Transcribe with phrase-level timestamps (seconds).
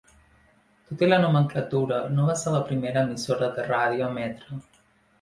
[0.87, 4.63] Tot i la nomenclatura no va ser la primera emissora de ràdio a emetre.